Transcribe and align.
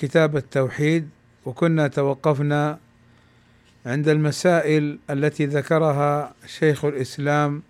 كتاب 0.00 0.36
التوحيد 0.36 1.08
وكنا 1.46 1.88
توقفنا 1.88 2.78
عند 3.86 4.08
المسائل 4.08 4.98
التي 5.10 5.46
ذكرها 5.46 6.34
شيخ 6.46 6.84
الإسلام 6.84 7.62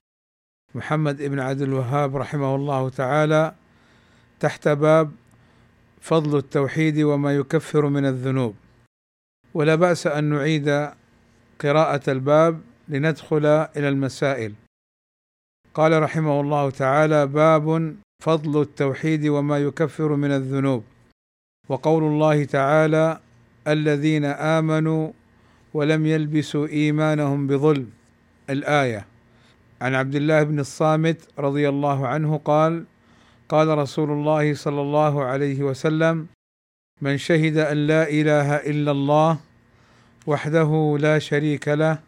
محمد 0.74 1.22
بن 1.22 1.38
عبد 1.38 1.62
الوهاب 1.62 2.16
رحمه 2.16 2.54
الله 2.54 2.88
تعالى 2.88 3.54
تحت 4.40 4.68
باب 4.68 5.10
فضل 6.00 6.38
التوحيد 6.38 6.98
وما 6.98 7.34
يكفر 7.36 7.88
من 7.88 8.06
الذنوب. 8.06 8.54
ولا 9.54 9.74
بأس 9.74 10.06
أن 10.06 10.24
نعيد 10.24 10.68
قراءة 11.60 12.10
الباب 12.10 12.60
لندخل 12.88 13.46
إلى 13.46 13.88
المسائل. 13.88 14.52
قال 15.74 16.02
رحمه 16.02 16.40
الله 16.40 16.70
تعالى 16.70 17.26
باب 17.26 17.96
فضل 18.22 18.62
التوحيد 18.62 19.26
وما 19.26 19.58
يكفر 19.58 20.16
من 20.16 20.30
الذنوب. 20.30 20.84
وقول 21.70 22.02
الله 22.04 22.44
تعالى 22.44 23.20
الذين 23.68 24.24
آمنوا 24.24 25.10
ولم 25.74 26.06
يلبسوا 26.06 26.66
إيمانهم 26.66 27.46
بظلم. 27.46 27.90
الآية 28.50 29.06
عن 29.80 29.94
عبد 29.94 30.14
الله 30.14 30.42
بن 30.42 30.58
الصامت 30.60 31.28
رضي 31.38 31.68
الله 31.68 32.06
عنه 32.06 32.36
قال 32.44 32.84
قال 33.48 33.78
رسول 33.78 34.10
الله 34.10 34.54
صلى 34.54 34.80
الله 34.80 35.24
عليه 35.24 35.62
وسلم 35.62 36.26
من 37.00 37.16
شهد 37.18 37.56
أن 37.56 37.86
لا 37.86 38.08
إله 38.10 38.56
إلا 38.56 38.90
الله 38.90 39.38
وحده 40.26 40.96
لا 41.00 41.18
شريك 41.18 41.68
له 41.68 41.98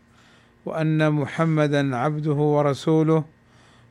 وأن 0.66 1.12
محمدا 1.12 1.96
عبده 1.96 2.38
ورسوله 2.56 3.24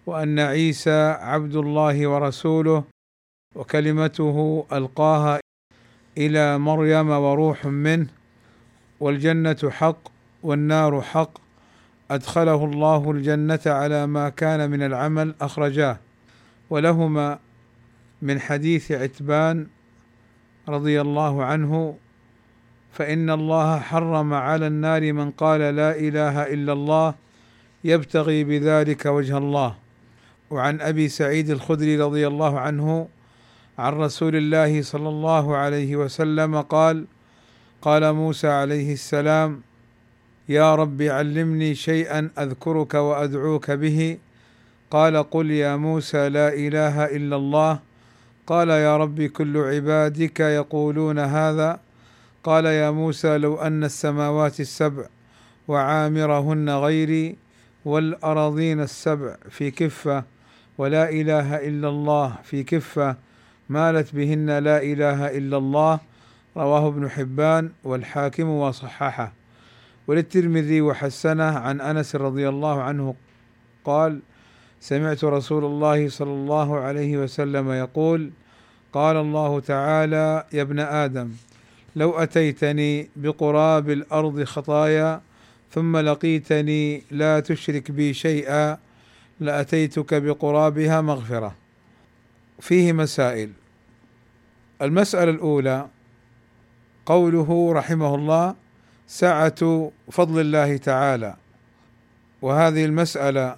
وأن 0.06 0.40
عيسى 0.40 1.16
عبد 1.20 1.56
الله 1.56 2.08
ورسوله 2.08 2.84
وكلمته 3.56 4.66
ألقاها 4.74 5.40
إلى 6.18 6.58
مريم 6.58 7.10
وروح 7.10 7.66
منه 7.66 8.08
والجنة 9.00 9.70
حق 9.70 9.98
والنار 10.44 11.02
حق. 11.02 11.32
أدخله 12.12 12.66
الله 12.66 13.12
الجنة 13.12 13.60
على 13.66 14.08
ما 14.08 14.30
كان 14.30 14.72
من 14.72 14.84
العمل 14.84 15.36
أخرجاه. 15.42 15.98
ولهما 16.70 17.40
من 18.22 18.40
حديث 18.40 18.92
عتبان 18.92 19.68
رضي 20.70 21.02
الله 21.02 21.46
عنه 21.46 21.96
فإن 22.92 23.30
الله 23.30 23.80
حرم 23.80 24.34
على 24.34 24.68
النار 24.68 25.14
من 25.14 25.32
قال 25.32 25.60
لا 25.60 25.96
إله 25.96 26.54
إلا 26.54 26.74
الله 26.74 27.14
يبتغي 27.84 28.44
بذلك 28.44 29.06
وجه 29.06 29.38
الله. 29.38 29.76
وعن 30.50 30.82
أبي 30.82 31.08
سعيد 31.08 31.50
الخدري 31.50 31.98
رضي 31.98 32.28
الله 32.28 32.60
عنه 32.60 33.08
عن 33.80 33.94
رسول 33.94 34.36
الله 34.36 34.82
صلى 34.82 35.10
الله 35.10 35.56
عليه 35.56 35.96
وسلم 35.96 36.62
قال 36.62 37.06
قال 37.82 38.14
موسى 38.14 38.48
عليه 38.48 38.94
السلام 38.94 39.62
يا 40.50 40.76
رب 40.76 41.02
علمني 41.02 41.76
شيئا 41.76 42.30
أذكرك 42.40 42.94
وأدعوك 42.94 43.72
به. 43.72 44.18
قال 44.92 45.18
قل 45.32 45.52
يا 45.52 45.76
موسى 45.76 46.30
لا 46.30 46.54
إله 46.54 47.06
إلا 47.06 47.36
الله. 47.36 47.80
قال 48.48 48.70
يا 48.70 48.98
رب 48.98 49.22
كل 49.22 49.58
عبادك 49.58 50.40
يقولون 50.40 51.20
هذا. 51.20 51.80
قال 52.44 52.66
يا 52.66 52.92
موسى 52.92 53.38
لو 53.38 53.56
أن 53.56 53.84
السماوات 53.84 54.60
السبع 54.60 55.06
وعامرهن 55.68 56.70
غيري 56.70 57.36
والارضين 57.86 58.80
السبع 58.82 59.36
في 59.50 59.72
كفة 59.72 60.24
ولا 60.78 61.10
إله 61.10 61.56
إلا 61.56 61.90
الله 61.90 62.36
في 62.44 62.64
كفة 62.64 63.16
مالت 63.72 64.16
بهن 64.16 64.50
لا 64.50 64.84
إله 64.84 65.38
إلا 65.38 65.58
الله 65.58 66.00
رواه 66.58 66.88
ابن 66.88 67.10
حبان 67.10 67.72
والحاكم 67.84 68.50
وصححه. 68.50 69.34
وللترمذي 70.08 70.82
وحسنه 70.82 71.44
عن 71.44 71.82
أنس 71.82 72.16
رضي 72.16 72.50
الله 72.50 72.82
عنه 72.82 73.16
قال 73.86 74.20
سمعت 74.80 75.24
رسول 75.24 75.66
الله 75.66 76.10
صلى 76.10 76.32
الله 76.32 76.80
عليه 76.80 77.18
وسلم 77.18 77.72
يقول 77.72 78.32
قال 78.94 79.16
الله 79.18 79.60
تعالى 79.60 80.46
يا 80.54 80.62
ابن 80.62 80.80
آدم 80.80 81.32
لو 81.96 82.12
أتيتني 82.12 83.10
بقراب 83.16 83.90
الأرض 83.90 84.44
خطايا 84.44 85.22
ثم 85.72 85.98
لقيتني 85.98 87.04
لا 87.12 87.40
تشرك 87.40 87.92
بي 87.92 88.14
شيئا 88.14 88.78
لأتيتك 89.40 90.14
بقرابها 90.14 91.02
مغفرة. 91.02 91.56
فيه 92.60 92.94
مسائل. 92.94 93.61
المسألة 94.82 95.32
الأولى 95.32 95.88
قوله 97.06 97.74
رحمه 97.74 98.16
الله 98.16 98.56
سعة 99.08 99.92
فضل 100.12 100.42
الله 100.42 100.78
تعالى. 100.78 101.36
وهذه 102.42 102.86
المسألة 102.86 103.56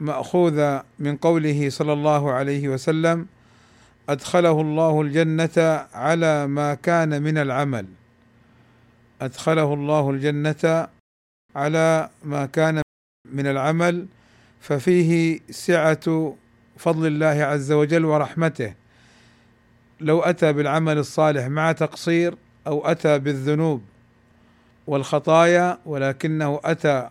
مأخوذة 0.00 0.82
من 0.98 1.16
قوله 1.16 1.70
صلى 1.70 1.92
الله 1.92 2.32
عليه 2.32 2.68
وسلم 2.68 3.26
أدخله 4.08 4.60
الله 4.60 5.00
الجنة 5.00 5.86
على 5.94 6.46
ما 6.46 6.74
كان 6.74 7.22
من 7.22 7.38
العمل. 7.38 7.86
أدخله 9.20 9.74
الله 9.74 10.10
الجنة 10.10 10.88
على 11.56 12.10
ما 12.24 12.46
كان 12.46 12.82
من 13.32 13.46
العمل 13.46 14.06
ففيه 14.60 15.40
سعة 15.50 16.34
فضل 16.76 17.06
الله 17.06 17.44
عز 17.44 17.72
وجل 17.72 18.04
ورحمته. 18.04 18.83
لو 20.04 20.20
أتى 20.20 20.52
بالعمل 20.52 20.98
الصالح 20.98 21.46
مع 21.46 21.72
تقصير 21.72 22.34
أو 22.66 22.86
أتى 22.86 23.18
بالذنوب 23.18 23.82
والخطايا 24.86 25.78
ولكنه 25.86 26.60
أتى 26.64 27.10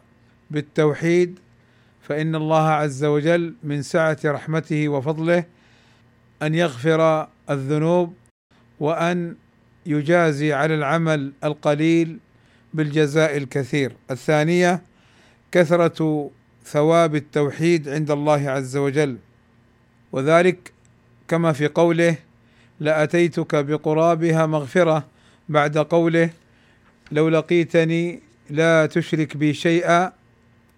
بالتوحيد 0.52 1.40
فإن 2.02 2.36
الله 2.36 2.70
عز 2.70 3.04
وجل 3.04 3.56
من 3.64 3.81
سعة 3.81 4.18
رحمته 4.26 4.90
وفضله 4.90 5.44
أن 6.42 6.56
يغفر 6.56 7.28
الذنوب 7.50 8.14
وأن 8.80 9.36
يجازي 9.86 10.54
على 10.54 10.75
العمل 10.75 11.34
القليل 11.44 12.20
بالجزاء 12.74 13.38
الكثير. 13.38 13.96
الثانية 14.12 14.81
كثرة 15.52 16.31
ثواب 16.66 17.16
التوحيد 17.16 17.90
عند 17.90 18.12
الله 18.12 18.50
عز 18.50 18.78
وجل 18.78 19.18
وذلك 20.12 20.74
كما 21.28 21.54
في 21.54 21.68
قوله 21.68 22.16
لأتيتك 22.80 23.56
بقرابها 23.56 24.46
مغفرة 24.46 25.06
بعد 25.50 25.78
قوله 25.78 26.30
لو 27.12 27.30
لقيتني 27.30 28.20
لا 28.50 28.86
تشرك 28.86 29.38
بي 29.38 29.54
شيئا 29.54 30.12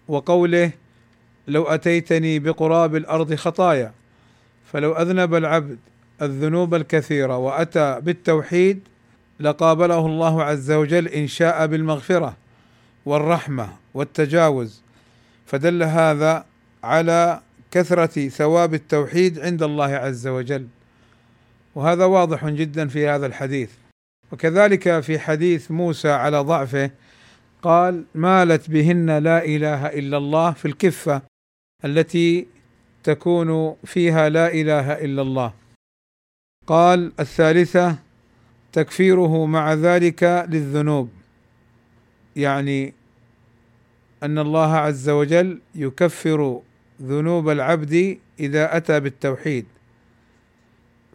وقوله 0.08 0.70
لو 1.48 1.64
أتيتني 1.64 2.38
بقراب 2.38 2.96
الأرض 2.96 3.34
خطايا. 3.34 3.92
فلو 4.72 4.92
أذنب 4.92 5.34
العبد 5.34 5.78
الذنوب 6.22 6.74
الكثيرة 6.74 7.36
وأتى 7.36 8.00
بالتوحيد 8.00 8.80
لقابله 9.40 10.06
الله 10.06 10.42
عز 10.42 10.70
وجل 10.70 11.08
إن 11.08 11.26
شاء 11.26 11.66
بالمغفرة 11.66 12.36
والرحمة 13.06 13.68
والتجاوز. 13.94 14.82
فدل 15.46 15.82
هذا 15.82 16.44
على 16.84 17.40
كثرة 17.70 18.28
ثواب 18.28 18.74
التوحيد 18.74 19.38
عند 19.38 19.62
الله 19.62 19.94
عز 19.94 20.26
وجل. 20.26 20.66
وهذا 21.76 22.04
واضح 22.04 22.48
جدا 22.48 22.88
في 22.88 23.08
هذا 23.08 23.26
الحديث. 23.26 23.70
وكذلك 24.32 25.00
في 25.00 25.18
حديث 25.18 25.70
موسى 25.70 26.08
على 26.08 26.38
ضعفه 26.38 26.90
قال 27.62 28.04
مالت 28.14 28.70
بهن 28.70 29.18
لا 29.18 29.44
إله 29.44 29.86
إلا 29.86 30.16
الله 30.16 30.52
في 30.52 30.68
الكفة 30.68 31.22
التي 31.84 32.46
تكون 33.04 33.76
فيها 33.84 34.28
لا 34.28 34.52
إله 34.52 34.92
إلا 34.92 35.22
الله. 35.22 35.52
قال 36.66 37.12
الثالثة 37.20 37.98
تكفيره 38.72 39.46
مع 39.46 39.74
ذلك 39.74 40.46
للذنوب. 40.48 41.10
يعني 42.36 42.94
أن 44.22 44.38
الله 44.38 44.76
عز 44.76 45.08
وجل 45.08 45.60
يكفر 45.74 46.60
ذنوب 47.02 47.48
العبد 47.48 48.18
إذا 48.40 48.76
أتى 48.76 49.00
بالتوحيد. 49.00 49.66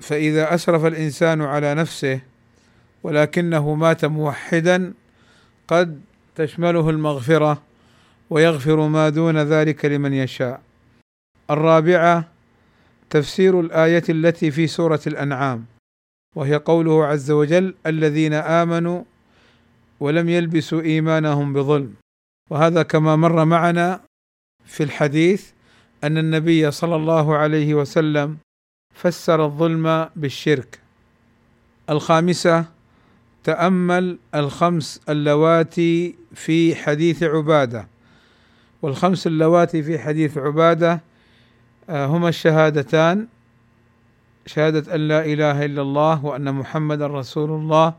فإذا 0.01 0.56
أسرف 0.56 0.86
الإنسان 0.86 1.42
على 1.42 1.75
نفسه 1.75 2.19
ولكنه 3.03 3.75
مات 3.75 4.06
موحدا 4.06 4.94
قد 5.68 6.01
تشمله 6.36 6.89
المغفرة 6.89 7.62
ويغفر 8.30 8.88
ما 8.88 9.09
دون 9.09 9.38
ذلك 9.38 9.86
لمن 9.86 10.13
يشاء. 10.13 10.62
الرابعة 11.50 12.27
تفسير 13.09 13.59
الآية 13.59 14.03
التي 14.09 14.51
في 14.51 14.68
سورة 14.68 15.00
الأنعام 15.07 15.65
وهي 16.36 16.56
قوله 16.56 17.06
عز 17.06 17.31
وجل 17.31 17.75
الذين 17.86 18.33
آمنوا 18.33 19.03
ولم 20.00 20.30
يلبسوا 20.30 20.81
إيمانهم 20.81 21.53
بظلم. 21.53 21.94
وهذا 22.50 22.83
كما 22.83 23.15
مر 23.15 23.45
معنا 23.45 24.01
في 24.65 24.83
الحديث 24.83 25.51
أن 26.03 26.18
النبي 26.18 26.71
صلى 26.71 26.95
الله 26.95 27.36
عليه 27.36 27.74
وسلم 27.74 28.38
فسر 28.93 29.45
الظلم 29.45 30.09
بالشرك. 30.15 30.79
الخامسة 31.89 32.65
تأمل 33.43 34.17
الخمس 34.35 35.01
اللواتي 35.09 36.15
في 36.33 36.75
حديث 36.75 37.23
عبادة. 37.23 37.88
والخمس 38.81 39.27
اللواتي 39.27 39.83
في 39.83 39.99
حديث 39.99 40.38
عبادة 40.38 41.01
آه، 41.89 42.05
هما 42.05 42.29
الشهادتان 42.29 43.27
شهادة 44.45 44.95
أن 44.95 45.07
لا 45.07 45.25
إله 45.25 45.65
إلا 45.65 45.81
الله 45.81 46.25
وأن 46.25 46.53
محمدا 46.53 47.07
رسول 47.07 47.49
الله. 47.49 47.93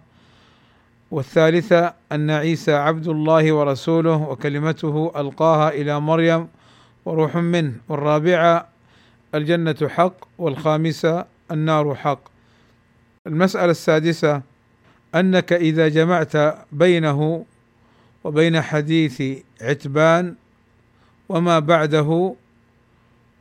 والثالثة 1.11 1.95
أن 2.13 2.31
عيسى 2.31 2.73
عبد 2.75 3.09
الله 3.09 3.53
ورسوله 3.53 4.17
وكلمته 4.17 5.13
ألقاها 5.17 5.69
إلى 5.69 6.01
مريم 6.01 6.49
وروح 7.05 7.37
منه. 7.37 7.73
والرابعة 7.89 8.72
الجنة 9.35 9.89
حق 9.89 10.15
والخامسة 10.39 11.25
النار 11.51 11.95
حق. 11.95 12.21
المسألة 13.27 13.71
السادسة 13.71 14.43
أنك 15.15 15.53
إذا 15.53 15.89
جمعت 15.89 16.33
بينه 16.73 17.45
وبين 18.25 18.61
حديث 18.61 19.23
عتبان 19.61 20.35
وما 21.29 21.59
بعده 21.59 22.35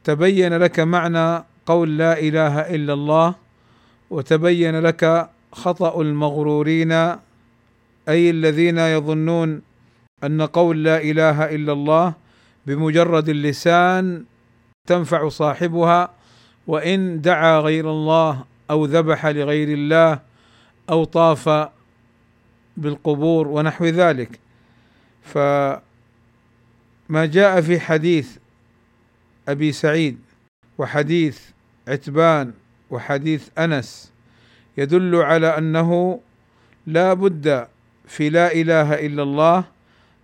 تبين 0.04 0.54
لك 0.58 0.80
معنى 0.80 1.44
قول 1.66 1.98
لا 1.98 2.20
إله 2.20 2.60
إلا 2.60 2.94
الله 2.94 3.36
وتبين 4.10 4.80
لك 4.80 5.30
خطأ 5.52 6.02
المغرورين 6.02 6.92
أي 8.10 8.30
الذين 8.30 8.78
يظنون 8.78 9.62
أن 10.24 10.42
قول 10.42 10.84
لا 10.84 11.02
إله 11.02 11.56
إلا 11.56 11.74
الله 11.74 12.14
بمجرد 12.66 13.30
اللسان 13.30 14.26
تنفع 14.88 15.30
صاحبها 15.30 16.10
وإن 16.68 17.22
دعا 17.22 17.60
غير 17.60 17.90
الله 17.90 18.44
أو 18.70 18.86
ذبح 18.86 19.26
لغير 19.26 19.68
الله 19.68 20.20
أو 20.90 21.04
طاف 21.04 21.70
بالقبور 22.78 23.48
ونحو 23.48 23.86
ذلك. 23.86 24.40
فما 25.24 25.82
جاء 27.14 27.62
في 27.62 27.80
حديث 27.80 28.38
أبي 29.48 29.72
سعيد 29.72 30.18
وحديث 30.78 31.40
عتبان 31.88 32.54
وحديث 32.90 33.50
أنس 33.58 34.12
يدل 34.78 35.16
على 35.16 35.58
أنه 35.58 36.20
لا 36.88 37.14
بد 37.14 37.68
في 38.08 38.30
لا 38.30 38.54
إله 38.54 38.94
إلا 38.94 39.24
الله 39.24 39.64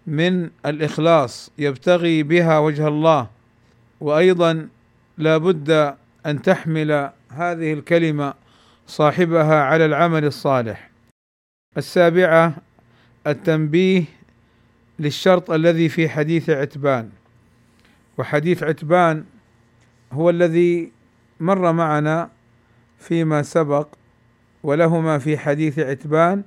من 0.07 0.49
الإخلاص 0.65 1.51
يبتغي 1.57 2.23
بها 2.23 2.59
وجه 2.59 2.87
الله. 2.87 3.36
وأيضا 3.99 4.69
لا 5.17 5.37
بد 5.37 5.95
أن 6.25 6.41
تحمل 6.41 7.11
هذه 7.29 7.73
الكلمة 7.73 8.33
صاحبها 8.87 9.63
على 9.63 9.85
العمل 9.85 10.25
الصالح. 10.25 10.89
السابعة 11.77 12.55
التنبيه 13.27 14.03
للشرط 14.99 15.51
الذي 15.51 15.89
في 15.89 16.09
حديث 16.09 16.49
عتبان. 16.49 17.09
وحديث 18.17 18.63
عتبان 18.63 19.25
هو 20.11 20.29
الذي 20.29 20.91
مر 21.39 21.71
معنا 21.71 22.29
فيما 22.99 23.41
سبق 23.41 23.87
ولهما 24.63 25.17
في 25.17 25.37
حديث 25.37 25.79
عتبان 25.79 26.43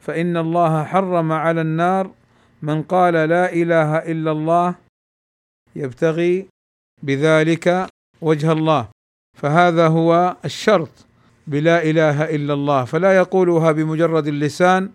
فإن 0.00 0.36
الله 0.36 0.84
حرم 0.84 1.32
على 1.32 1.60
النار 1.60 2.10
من 2.62 2.82
قال 2.82 3.14
لا 3.14 3.52
إله 3.52 3.98
إلا 3.98 4.30
الله 4.32 4.74
يبتغي 5.76 6.46
بذلك 7.02 7.86
وجه 8.20 8.52
الله. 8.52 8.88
فهذا 9.38 9.86
هو 9.88 10.36
الشرط. 10.44 10.90
بلا 11.46 11.82
إله 11.82 12.24
إلا 12.24 12.54
الله. 12.54 12.84
فلا 12.84 13.16
يقولها 13.16 13.72
بمجرد 13.72 14.26
اللسان 14.26 14.90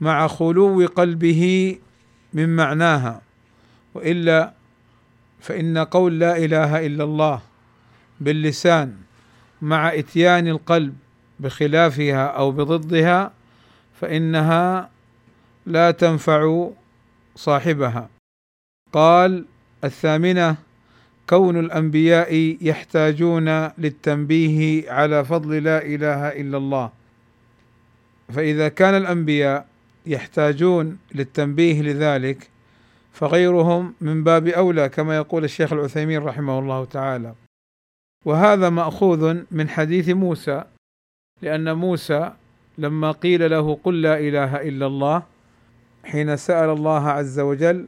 مع 0.00 0.26
خلو 0.26 0.86
قلبه 0.86 1.76
من 2.32 2.56
معناها. 2.56 3.22
وإلا 3.94 4.52
فإن 5.40 5.78
قول 5.78 6.18
لا 6.18 6.36
إله 6.36 6.86
إلا 6.86 7.04
الله 7.04 7.40
باللسان 8.20 8.96
مع 9.62 9.94
إتيان 9.94 10.48
القلب 10.48 10.94
بخلافها 11.40 12.26
أو 12.26 12.50
بضدها 12.50 13.32
فإنها 14.00 14.90
لا 15.66 15.90
تنفع 15.90 16.70
صاحبها. 17.36 18.08
قال 18.92 19.44
الثامنة 19.84 20.65
كون 21.28 21.60
الأنبياء 21.60 22.56
يحتاجون 22.60 23.48
للتنبيه 23.78 24.90
على 24.92 25.24
فضل 25.24 25.62
لا 25.62 25.82
إله 25.82 26.28
إلا 26.28 26.56
الله. 26.58 26.90
فإذا 28.28 28.68
كان 28.68 28.94
الأنبياء 28.94 29.66
يحتاجون 30.06 30.98
للتنبيه 31.14 31.82
لذلك 31.82 32.50
فغيرهم 33.12 33.94
من 34.00 34.24
باب 34.24 34.46
أولى 34.48 34.88
كما 34.88 35.16
يقول 35.16 35.44
الشيخ 35.44 35.72
العثيمين 35.72 36.22
رحمه 36.22 36.58
الله 36.58 36.84
تعالى. 36.84 37.34
وهذا 38.24 38.70
مأخوذ 38.70 39.42
من 39.50 39.68
حديث 39.68 40.08
موسى 40.08 40.64
لأن 41.42 41.76
موسى 41.76 42.32
لما 42.78 43.10
قيل 43.10 43.50
له 43.50 43.78
قل 43.84 44.02
لا 44.02 44.18
إله 44.18 44.56
إلا 44.56 44.86
الله 44.86 45.22
حين 46.04 46.36
سأل 46.36 46.68
الله 46.68 47.08
عز 47.08 47.40
وجل 47.40 47.86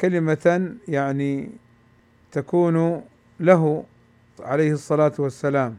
كلمة 0.00 0.74
يعني 0.88 1.50
تكون 2.34 3.02
له 3.40 3.84
عليه 4.40 4.72
الصلاة 4.72 5.12
والسلام. 5.18 5.76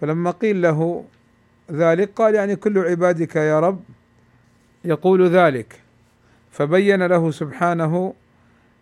فلما 0.00 0.30
قيل 0.30 0.62
له 0.62 1.04
ذلك 1.70 2.10
قال 2.16 2.34
يعني 2.34 2.56
كل 2.56 2.78
عبادك 2.78 3.36
يا 3.36 3.60
رب 3.60 3.80
يقول 4.84 5.28
ذلك. 5.28 5.80
فبين 6.50 7.02
له 7.06 7.30
سبحانه 7.30 8.14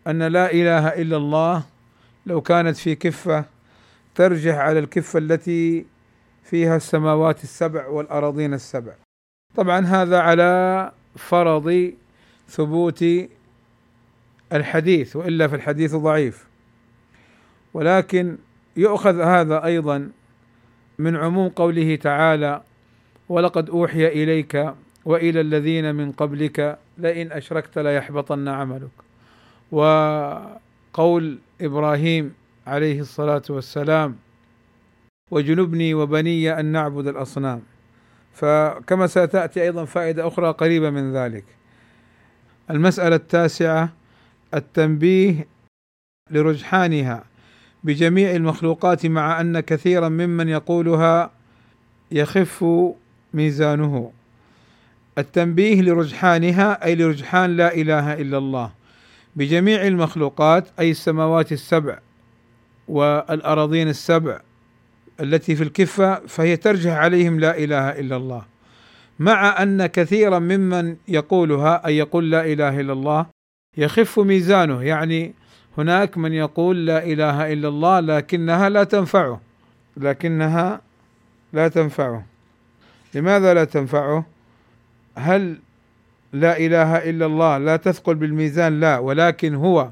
أن 0.06 0.22
لا 0.22 0.52
إله 0.52 0.88
إلا 0.88 1.16
الله 1.16 1.64
لو 2.26 2.40
كانت 2.40 2.76
في 2.76 2.94
كفة 2.94 3.44
ترجح 4.14 4.54
على 4.54 4.78
الكفة 4.78 5.18
التي 5.18 5.86
فيها 6.44 6.76
السماوات 6.76 7.42
السبع 7.44 7.86
والأراضين 7.86 8.54
السبع. 8.54 8.92
طبعا 9.54 9.80
هذا 9.80 10.20
على 10.20 10.92
فرض 11.16 11.92
ثبوت 12.48 13.04
الحديث 14.52 15.16
وإلا 15.16 15.48
في 15.48 15.56
الحديث 15.56 15.94
ضعيف. 15.94 16.53
ولكن 17.74 18.36
يؤخذ 18.76 19.20
هذا 19.20 19.64
أيضا 19.64 20.10
من 20.98 21.16
عموم 21.16 21.48
قوله 21.48 21.96
تعالى 21.96 22.62
ولقد 23.28 23.70
أوحي 23.70 24.06
إليك 24.06 24.74
وإلى 25.04 25.40
الذين 25.40 25.94
من 25.94 26.12
قبلك 26.12 26.78
لئن 26.98 27.32
أشركت 27.32 27.78
ليحبطن 27.78 28.48
عملك. 28.48 28.90
وقول 29.72 31.38
إبراهيم 31.60 32.34
عليه 32.66 33.00
الصلاة 33.00 33.42
والسلام 33.50 34.16
وجنبني 35.30 35.94
وبني 35.94 36.60
أن 36.60 36.64
نعبد 36.64 37.06
الأصنام. 37.06 37.62
فكما 38.32 39.06
ستاتي 39.06 39.62
أيضا 39.62 39.84
فائدة 39.84 40.28
أخرى 40.28 40.50
قريبة 40.50 40.90
من 40.90 41.12
ذلك. 41.12 41.44
المسألة 42.70 43.16
التاسعة 43.16 43.92
التنبيه 44.54 45.46
لرجحانها. 46.30 47.24
بجميع 47.84 48.30
المخلوقات 48.30 49.06
مع 49.06 49.40
أن 49.40 49.60
كثيرا 49.60 50.08
ممن 50.08 50.48
يقولها 50.48 51.30
يخف 52.12 52.64
ميزانه. 53.34 54.12
التنبيه 55.18 55.82
لرجحانها 55.82 56.84
أي 56.84 56.94
لرجحان 56.94 57.56
لا 57.56 57.74
إله 57.74 58.12
إلا 58.12 58.38
الله. 58.38 58.70
بجميع 59.36 59.86
المخلوقات 59.86 60.68
أي 60.78 60.90
السماوات 60.90 61.52
السبع 61.52 61.98
والأراضين 62.88 63.88
السبع 63.88 64.40
التي 65.20 65.56
في 65.56 65.62
الكفة 65.62 66.14
فهي 66.14 66.56
ترجح 66.56 66.92
عليهم 66.92 67.40
لا 67.40 67.58
إله 67.58 67.88
إلا 67.90 68.16
الله. 68.16 68.42
مع 69.18 69.62
أن 69.62 69.86
كثيرا 69.86 70.38
ممن 70.38 70.96
يقولها 71.08 71.86
أي 71.86 71.96
يقول 71.96 72.30
لا 72.30 72.52
إله 72.52 72.80
إلا 72.80 72.92
الله 72.92 73.26
يخف 73.76 74.20
ميزانه 74.20 74.82
يعني 74.82 75.34
هناك 75.78 76.18
من 76.18 76.32
يقول 76.32 76.86
لا 76.86 77.04
إله 77.04 77.52
إلا 77.52 77.68
الله 77.68 78.00
لكنها 78.00 78.68
لا 78.68 78.84
تنفعه. 78.84 79.40
لكنها 79.96 80.80
لا 81.52 81.68
تنفعه. 81.68 82.24
لماذا 83.14 83.54
لا 83.54 83.64
تنفعه؟ 83.64 84.24
هل 85.16 85.56
لا 86.32 86.58
إله 86.58 86.96
إلا 86.96 87.26
الله 87.26 87.58
لا 87.58 87.76
تثقل 87.76 88.14
بالميزان؟ 88.14 88.80
لا 88.80 88.98
ولكن 88.98 89.54
هو 89.54 89.88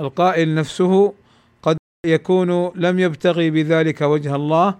القائل 0.00 0.54
نفسه 0.54 1.14
قد 1.62 1.76
يكون 2.06 2.72
لم 2.74 2.98
يبتغي 2.98 3.50
بذلك 3.50 4.00
وجه 4.00 4.34
الله 4.34 4.74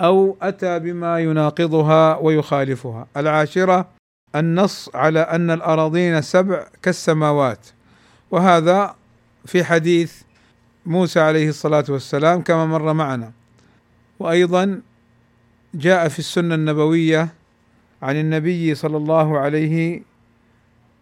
أو 0.00 0.36
أتى 0.42 0.78
بما 0.78 1.20
يناقضها 1.20 2.16
ويخالفها. 2.16 3.06
العاشرة 3.16 3.88
النص 4.36 4.90
على 4.94 5.20
أن 5.20 5.50
الأراضين 5.50 6.22
سبع 6.22 6.66
كالسماوات 6.82 7.66
وهذا 8.30 8.94
في 9.46 9.64
حديث 9.64 10.22
موسى 10.86 11.20
عليه 11.20 11.48
الصلاة 11.48 11.84
والسلام 11.88 12.42
كما 12.42 12.66
مر 12.66 12.92
معنا. 12.92 13.32
وأيضا 14.18 14.80
جاء 15.74 16.08
في 16.08 16.18
السنة 16.18 16.54
النبوية 16.54 17.28
عن 18.02 18.16
النبي 18.16 18.74
صلى 18.74 18.96
الله 18.96 19.38
عليه 19.38 20.02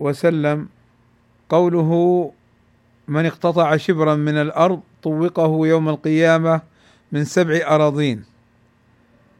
وسلم 0.00 0.68
قوله 1.48 2.32
من 3.08 3.26
اقتطع 3.26 3.76
شبرا 3.76 4.14
من 4.14 4.34
الأرض 4.34 4.80
طوقه 5.02 5.66
يوم 5.66 5.88
القيامة 5.88 6.60
من 7.12 7.24
سبع 7.24 7.60
أراضين. 7.66 8.24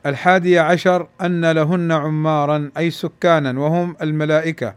الحادي 0.06 0.58
عشر 0.58 1.08
أن 1.20 1.50
لهن 1.52 1.92
عمارا 1.92 2.70
أي 2.76 2.90
سكانا 2.90 3.60
وهم 3.60 3.96
الملائكة 4.02 4.74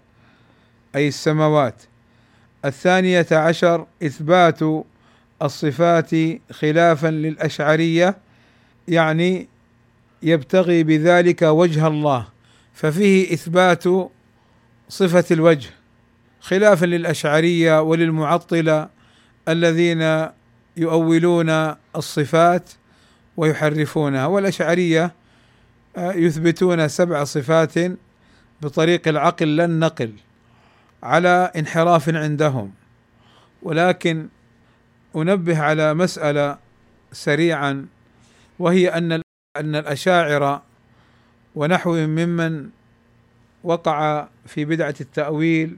أي 0.96 1.08
السماوات. 1.08 1.84
الثانية 2.68 3.28
عشر 3.32 3.86
إثبات 4.04 4.60
الصفات 5.42 6.12
خلافا 6.52 7.08
للأشعرية 7.08 8.18
يعني 8.88 9.48
يبتغي 10.24 10.84
بذلك 10.84 11.42
وجه 11.42 11.88
الله 11.88 12.28
ففيه 12.74 13.34
إثبات 13.34 13.84
صفة 14.90 15.26
الوجه 15.32 15.70
خلافا 16.42 16.86
للأشعرية 16.86 17.82
وللمعطلة 17.82 18.90
الذين 19.48 20.28
يؤولون 20.78 21.50
الصفات 21.96 22.70
ويحرفونها. 23.38 24.26
والأشعرية 24.26 25.12
آه، 25.98 26.14
يثبتون 26.14 26.88
سبع 26.88 27.24
صفات 27.24 27.74
بطريق 28.62 29.08
العقل 29.08 29.56
لا 29.56 29.66
النقل. 29.66 30.12
على 31.04 31.52
انحراف 31.56 32.10
عندهم. 32.10 32.72
ولكن 33.64 34.28
أنبه 35.16 35.60
على 35.60 35.94
مسألة 35.94 36.58
سريعا 37.12 37.88
وهي 38.60 38.90
أن 38.90 39.22
أن 39.58 39.76
الأشاعرة 39.76 40.64
ونحوهم 41.56 42.10
ممن 42.10 42.70
وقع 43.64 44.28
في 44.46 44.66
بدعة 44.66 44.96
التأويل 45.02 45.78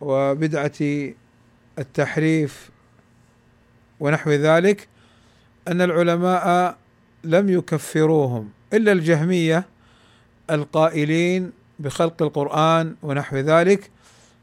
وبدعة 0.00 1.10
التحريف 1.78 2.70
ونحو 4.00 4.30
ذلك 4.30 4.88
أن 5.68 5.80
العلماء 5.80 6.76
لم 7.24 7.48
يكفروهم 7.48 8.50
إلا 8.72 8.92
الجهمية 8.92 9.64
القائلين 10.50 11.52
بخلق 11.78 12.22
القرآن 12.22 12.96
ونحو 13.02 13.36
ذلك 13.36 13.90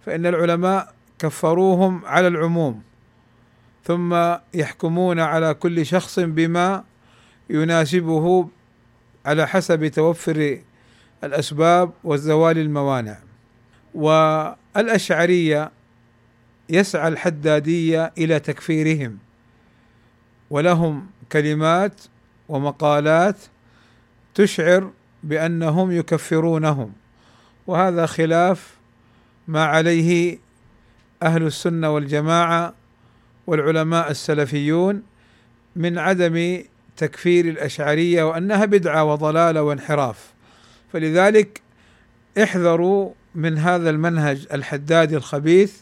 فإن 0.06 0.26
العلماء 0.26 0.94
كفروهم 1.20 2.06
على 2.06 2.28
العموم 2.28 2.82
ثم 3.84 4.36
يحكمون 4.54 5.20
على 5.20 5.54
كل 5.54 5.86
شخص 5.86 6.20
بما 6.20 6.84
يناسبه 7.50 8.48
على 9.26 9.48
حسب 9.48 9.88
توفر 9.88 10.60
الأسباب 11.24 11.92
وزوال 12.04 12.58
الموانع. 12.58 13.18
والأشعرية 13.94 15.72
يسعى 16.70 17.08
الحدادية 17.08 18.14
إلى 18.18 18.40
تكفيرهم 18.40 19.18
ولهم 20.50 21.08
كلمات 21.32 22.02
ومقالات 22.50 23.38
تشعر 24.36 24.92
بأنهم 25.24 25.92
يكفرونهم. 25.92 26.94
وهذا 27.68 28.06
خلاف 28.06 28.78
ما 29.48 29.66
عليه 29.66 30.40
أهل 31.24 31.44
السنة 31.44 31.90
والجماعة 31.90 32.74
والعلماء 33.48 34.12
السلفيون 34.12 35.04
من 35.76 35.98
عدم 35.98 36.64
تكفير 36.98 37.46
الأشعرية 37.46 38.24
وأنها 38.24 38.66
بدعة 38.66 39.04
وضلالة 39.04 39.64
وانحراف. 39.64 40.34
فلذلك 40.94 41.62
احذروا 42.44 43.12
من 43.36 43.58
هذا 43.58 43.90
المنهج 43.90 44.48
الحدادي 44.54 45.18
الخبيث 45.18 45.78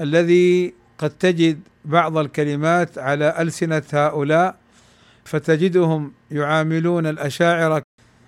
الذي 0.00 0.74
قد 0.98 1.10
تجد 1.10 1.60
بعض 1.84 2.18
الكلمات 2.18 2.98
على 2.98 3.34
ألسنة 3.38 3.82
هؤلاء 3.92 4.56
فتجدهم 5.24 6.12
يعاملون 6.30 7.06
الأشاعرة 7.06 7.82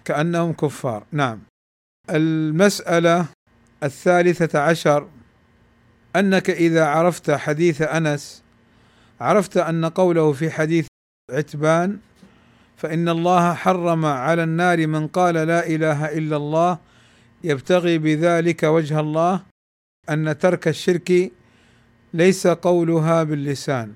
كأنهم 0.04 0.52
كفار. 0.52 1.04
نعم. 1.12 1.38
المسألة 2.10 3.26
الثالثة 3.82 4.58
عشر 4.58 5.08
أنك 6.16 6.50
إذا 6.50 6.84
عرفت 6.84 7.30
حديث 7.30 7.82
أنس 7.82 8.42
عرفت 9.20 9.56
أن 9.56 9.84
قوله 9.84 10.32
في 10.32 10.50
حديث 10.50 10.86
عتبان 11.30 11.98
فإن 12.76 13.08
الله 13.08 13.54
حرم 13.54 14.06
على 14.06 14.42
النار 14.42 14.86
من 14.86 15.08
قال 15.08 15.34
لا 15.34 15.66
إله 15.66 16.18
إلا 16.18 16.36
الله 16.36 16.78
يبتغي 17.44 17.98
بذلك 17.98 18.62
وجه 18.62 19.00
الله 19.00 19.42
أن 20.10 20.38
ترك 20.38 20.68
الشرك 20.68 21.32
ليس 22.14 22.46
قولها 22.46 23.22
باللسان. 23.22 23.94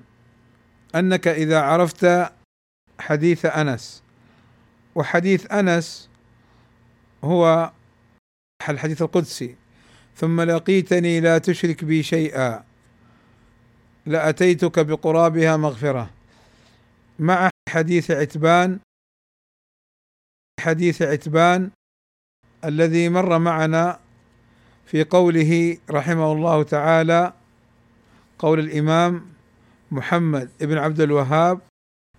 أنك 0.95 1.27
إذا 1.27 1.61
عرفت 1.61 2.31
حديث 2.99 3.45
أنس 3.45 4.03
وحديث 4.95 5.51
أنس 5.51 6.09
هو 7.23 7.71
الحديث 8.69 9.01
القدسي. 9.01 9.55
ثم 10.15 10.41
لقيتني 10.41 11.19
لا 11.19 11.37
تشرك 11.37 11.83
بي 11.83 12.03
شيئا. 12.03 12.63
لأتيتك 14.05 14.79
بقرابها 14.79 15.57
مغفرة. 15.57 16.09
مع 17.19 17.49
حديث 17.69 18.11
عتبان 18.11 18.79
حديث 20.59 21.01
عتبان 21.01 21.69
الذي 22.65 23.09
مر 23.09 23.39
معنا 23.39 23.99
في 24.85 25.03
قوله 25.03 25.77
رحمه 25.89 26.31
الله 26.31 26.63
تعالى 26.63 27.33
قول 28.39 28.59
الإمام 28.59 29.25
محمد 29.91 30.49
بن 30.59 30.77
عبد 30.77 31.01
الوهاب 31.01 31.59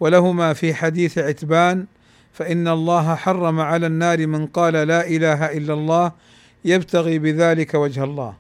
ولهما 0.00 0.52
في 0.52 0.74
حديث 0.74 1.18
عتبان 1.18 1.86
فإن 2.32 2.68
الله 2.68 3.14
حرم 3.14 3.60
على 3.60 3.86
النار 3.86 4.26
من 4.26 4.46
قال 4.46 4.72
لا 4.72 5.06
إله 5.06 5.52
إلا 5.56 5.74
الله 5.74 6.12
يبتغي 6.66 7.18
بذلك 7.18 7.74
وجه 7.74 8.04
الله. 8.04 8.36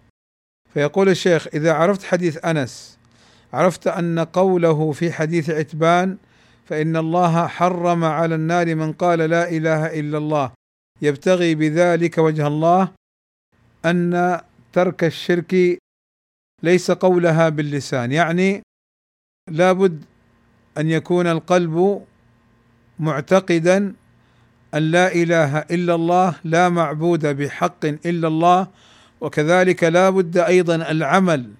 فيقول 0.74 1.08
الشيخ 1.08 1.46
إذا 1.54 1.72
عرفت 1.72 2.02
حديث 2.02 2.44
أنس 2.44 2.98
عرفت 3.52 3.86
أن 3.86 4.18
قوله 4.18 4.92
في 4.92 5.12
حديث 5.12 5.50
عتبان 5.50 6.16
فإن 6.64 6.96
الله 6.96 7.46
حرم 7.46 8.04
على 8.04 8.34
النار 8.34 8.74
من 8.74 8.92
قال 8.92 9.18
لا 9.18 9.48
إله 9.48 10.00
إلا 10.00 10.18
الله 10.18 10.52
يبتغي 11.02 11.54
بذلك 11.54 12.18
وجه 12.18 12.46
الله 12.46 12.88
أن 13.84 14.40
ترك 14.72 15.04
الشرك 15.04 15.78
ليس 16.62 16.90
قولها 16.90 17.48
باللسان. 17.48 18.12
يعني 18.12 18.62
لابد 19.50 20.04
أن 20.78 20.90
يكون 20.90 21.26
القلب 21.26 22.04
معتقدا 22.98 23.94
أن 24.76 24.82
لا 24.82 25.14
إله 25.14 25.58
إلا 25.58 25.94
الله 25.94 26.34
لا 26.44 26.68
معبود 26.68 27.26
بحق 27.26 27.84
إلا 27.84 28.28
الله 28.28 28.68
وكذلك 29.20 29.84
لا 29.84 30.10
بد 30.10 30.36
أيضا 30.38 30.74
العمل 30.74 31.50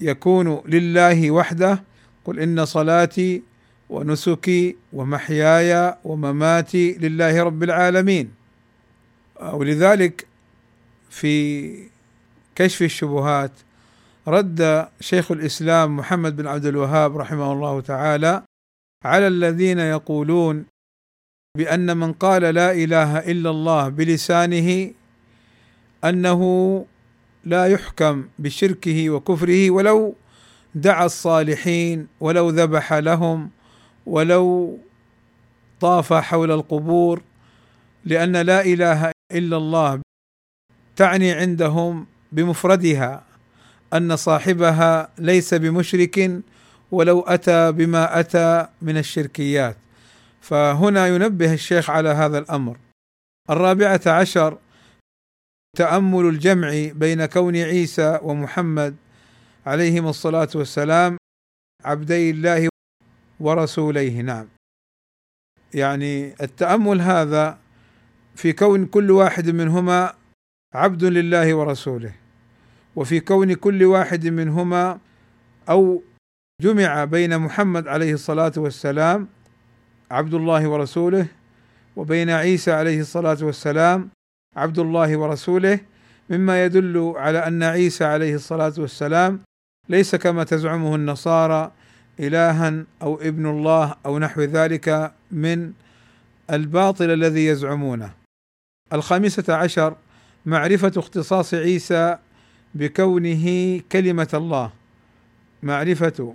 يكون 0.00 0.62
لله 0.66 1.30
وحده. 1.30 1.82
قل 2.24 2.40
إن 2.40 2.64
صلاتي 2.64 3.42
ونسكي 3.90 4.76
ومحياي 4.92 5.94
ومماتي 6.04 6.92
لله 6.92 7.42
رب 7.42 7.62
العالمين. 7.62 8.30
ولذلك 9.52 10.26
في 11.10 11.34
كشف 12.54 12.82
الشبهات 12.82 13.50
رد 14.28 14.88
شيخ 15.00 15.30
الإسلام 15.32 15.96
محمد 15.96 16.36
بن 16.36 16.46
عبد 16.46 16.66
الوهاب 16.66 17.16
رحمه 17.16 17.52
الله 17.52 17.80
تعالى 17.80 18.42
على 19.04 19.26
الذين 19.26 19.78
يقولون 19.78 20.64
بأن 21.58 21.96
من 21.96 22.12
قال 22.12 22.42
لا 22.42 22.72
إله 22.72 23.18
إلا 23.18 23.50
الله 23.50 23.88
بلسانه 23.88 24.90
أنه 26.04 26.40
لا 27.44 27.66
يحكم 27.66 28.24
بشركه 28.38 29.10
وكفره 29.10 29.70
ولو 29.70 30.14
دعا 30.74 31.06
الصالحين 31.06 32.06
ولو 32.20 32.50
ذبح 32.50 32.92
لهم 32.92 33.50
ولو 34.06 34.78
طاف 35.80 36.12
حول 36.12 36.50
القبور 36.50 37.22
لأن 38.04 38.36
لا 38.36 38.64
إله 38.64 39.10
إلا 39.32 39.56
الله 39.56 40.00
تعني 40.96 41.32
عندهم 41.32 42.06
بمفردها 42.32 43.24
أن 43.94 44.16
صاحبها 44.16 45.08
ليس 45.18 45.54
بمشرك 45.54 46.40
ولو 46.90 47.20
أتى 47.20 47.72
بما 47.72 48.20
أتى 48.20 48.66
من 48.82 48.96
الشركيات. 48.96 49.76
فهنا 50.44 51.06
ينبه 51.06 51.52
الشيخ 51.54 51.90
على 51.90 52.08
هذا 52.08 52.38
الأمر. 52.38 52.76
الرابعة 53.50 54.00
عشر 54.06 54.58
تأمل 55.76 56.26
الجمع 56.28 56.90
بين 56.94 57.26
كون 57.26 57.56
عيسى 57.56 58.18
ومحمد 58.22 58.96
عليهما 59.66 60.10
الصلاة 60.10 60.48
والسلام 60.54 61.16
عبدي 61.84 62.30
الله 62.30 62.68
ورسوليه. 63.40 64.22
نعم. 64.22 64.48
يعني 65.74 66.34
التأمل 66.42 67.00
هذا 67.00 67.58
في 68.36 68.52
كون 68.52 68.86
كل 68.86 69.10
واحد 69.10 69.50
منهما 69.50 70.14
عبد 70.74 71.04
لله 71.04 71.54
ورسوله 71.54 72.14
وفي 72.96 73.20
كون 73.20 73.54
كل 73.54 73.84
واحد 73.84 74.26
منهما 74.26 74.98
أو 75.68 76.02
جمع 76.60 77.04
بين 77.04 77.38
محمد 77.38 77.88
عليه 77.88 78.14
الصلاة 78.14 78.52
والسلام 78.56 79.28
عبد 80.10 80.34
الله 80.34 80.68
ورسوله 80.68 81.26
وبين 81.96 82.30
عيسى 82.30 82.72
عليه 82.72 83.00
الصلاة 83.00 83.38
والسلام 83.42 84.08
عبد 84.56 84.78
الله 84.78 85.16
ورسوله 85.16 85.80
مما 86.30 86.64
يدل 86.64 87.12
على 87.16 87.38
أن 87.38 87.62
عيسى 87.62 88.04
عليه 88.04 88.34
الصلاة 88.34 88.72
والسلام 88.78 89.40
ليس 89.88 90.14
كما 90.14 90.44
تزعمه 90.44 90.94
النصارى 90.94 91.72
الها 92.20 92.84
أو 93.02 93.16
ابن 93.16 93.46
الله 93.46 93.94
أو 94.06 94.18
نحو 94.18 94.40
ذلك 94.40 95.12
من 95.30 95.72
الباطل 96.50 97.10
الذي 97.10 97.46
يزعمونه. 97.46 98.10
الخامسة 98.92 99.54
عشر 99.54 99.96
معرفة 100.46 100.92
اختصاص 100.96 101.54
عيسى 101.54 102.18
بكونه 102.74 103.80
كلمة 103.92 104.28
الله. 104.34 104.72
معرفة 105.62 106.34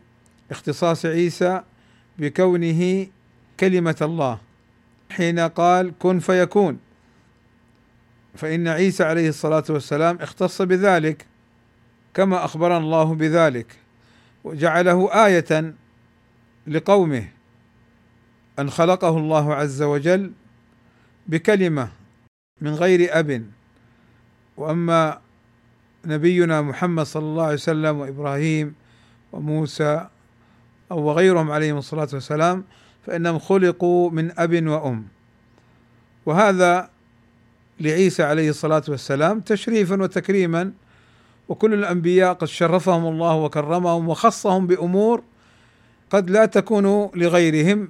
اختصاص 0.51 1.05
عيسى 1.05 1.61
بكونه 2.17 3.07
كلمة 3.59 3.95
الله 4.01 4.39
حين 5.09 5.39
قال 5.39 5.93
كن 5.99 6.19
فيكون. 6.19 6.79
فإن 8.35 8.67
عيسى 8.67 9.03
عليه 9.03 9.29
الصلاة 9.29 9.63
والسلام 9.69 10.17
اختص 10.21 10.61
بذلك 10.61 11.25
كما 12.13 12.45
أخبرنا 12.45 12.77
الله 12.77 13.15
بذلك 13.15 13.75
وجعله 14.43 15.25
آية 15.25 15.73
لقومه 16.67 17.27
أن 18.59 18.69
خلقه 18.69 19.17
الله 19.17 19.55
عز 19.55 19.81
وجل 19.81 20.31
بكلمة 21.27 21.89
من 22.61 22.73
غير 22.73 23.19
أب. 23.19 23.45
وأما 24.57 25.19
نبينا 26.05 26.61
محمد 26.61 27.05
صلى 27.05 27.23
الله 27.23 27.43
عليه 27.43 27.53
وسلم 27.53 27.99
وإبراهيم 27.99 28.75
وموسى 29.31 30.07
أو 30.91 30.99
وغيرهم 31.03 31.51
عليهم 31.51 31.77
الصلاة 31.77 32.07
والسلام 32.13 32.63
فإنهم 33.05 33.39
خلقوا 33.39 34.09
من 34.11 34.31
أب 34.39 34.67
وأم. 34.67 35.05
وهذا 36.25 36.89
لعيسى 37.79 38.23
عليه 38.23 38.49
الصلاة 38.49 38.83
والسلام 38.87 39.39
تشريفا 39.39 40.01
وتكريما. 40.01 40.71
وكل 41.49 41.73
الأنبياء 41.73 42.33
قد 42.33 42.47
شرفهم 42.47 43.07
الله 43.07 43.35
وكرمهم 43.35 44.09
وخصهم 44.09 44.67
بأمور 44.67 45.23
قد 46.09 46.29
لا 46.29 46.45
تكون 46.45 47.09
لغيرهم 47.15 47.87